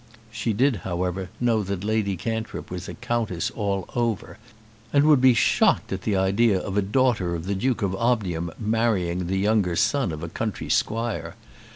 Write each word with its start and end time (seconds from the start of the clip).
She 0.31 0.51
did, 0.51 0.77
however, 0.77 1.29
know 1.39 1.61
that 1.61 1.83
Lady 1.83 2.17
Cantrip 2.17 2.71
was 2.71 2.89
a 2.89 2.95
countess 2.95 3.51
all 3.51 3.85
over, 3.95 4.39
and 4.91 5.03
would 5.03 5.21
be 5.21 5.35
shocked 5.35 5.93
at 5.93 6.01
the 6.01 6.15
idea 6.15 6.57
of 6.59 6.75
a 6.75 6.81
daughter 6.81 7.35
of 7.35 7.47
a 7.47 7.53
Duke 7.53 7.83
of 7.83 7.95
Omnium 7.95 8.51
marrying 8.57 9.27
the 9.27 9.37
younger 9.37 9.75
son 9.75 10.11
of 10.11 10.23
a 10.23 10.27
country 10.29 10.69
squire. 10.69 11.35